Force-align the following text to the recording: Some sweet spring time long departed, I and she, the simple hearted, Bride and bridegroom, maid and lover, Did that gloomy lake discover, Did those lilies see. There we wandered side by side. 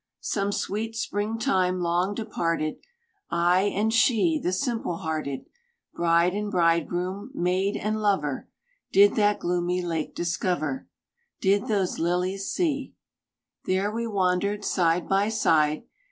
Some 0.21 0.51
sweet 0.51 0.95
spring 0.95 1.37
time 1.37 1.79
long 1.79 2.15
departed, 2.15 2.77
I 3.29 3.61
and 3.65 3.93
she, 3.93 4.39
the 4.41 4.51
simple 4.51 4.95
hearted, 4.97 5.45
Bride 5.93 6.33
and 6.33 6.49
bridegroom, 6.49 7.29
maid 7.35 7.77
and 7.77 8.01
lover, 8.01 8.49
Did 8.91 9.13
that 9.17 9.37
gloomy 9.37 9.83
lake 9.83 10.15
discover, 10.15 10.87
Did 11.39 11.67
those 11.67 11.99
lilies 11.99 12.49
see. 12.49 12.95
There 13.65 13.91
we 13.91 14.07
wandered 14.07 14.65
side 14.65 15.07
by 15.07 15.29
side. 15.29 15.83